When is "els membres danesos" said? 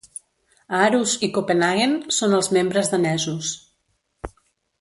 2.39-3.55